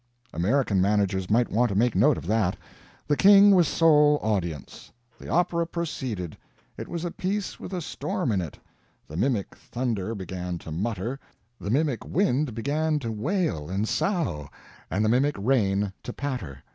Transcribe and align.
American 0.33 0.81
managers 0.81 1.29
might 1.29 1.51
want 1.51 1.69
to 1.69 1.75
make 1.75 1.93
a 1.93 1.97
note 1.99 2.17
of 2.17 2.25
that. 2.25 2.57
The 3.05 3.15
King 3.15 3.51
was 3.53 3.67
sole 3.67 4.17
audience. 4.23 4.91
The 5.19 5.29
opera 5.29 5.67
proceeded, 5.67 6.35
it 6.75 6.87
was 6.87 7.05
a 7.05 7.11
piece 7.11 7.59
with 7.59 7.71
a 7.71 7.81
storm 7.83 8.31
in 8.31 8.41
it; 8.41 8.57
the 9.07 9.15
mimic 9.15 9.53
thunder 9.55 10.15
began 10.15 10.57
to 10.57 10.71
mutter, 10.71 11.19
the 11.59 11.69
mimic 11.69 12.03
wind 12.03 12.55
began 12.55 12.97
to 12.97 13.11
wail 13.11 13.69
and 13.69 13.87
sough, 13.87 14.49
and 14.89 15.05
the 15.05 15.09
mimic 15.09 15.35
rain 15.37 15.93
to 16.01 16.11
patter. 16.13 16.63